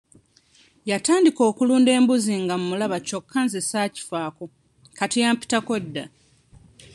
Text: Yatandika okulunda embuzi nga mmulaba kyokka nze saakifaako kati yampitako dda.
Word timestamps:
Yatandika 0.89 1.41
okulunda 1.49 1.89
embuzi 1.97 2.33
nga 2.43 2.55
mmulaba 2.59 2.97
kyokka 3.07 3.37
nze 3.45 3.59
saakifaako 3.69 4.43
kati 4.97 5.17
yampitako 5.23 5.73
dda. 5.83 6.03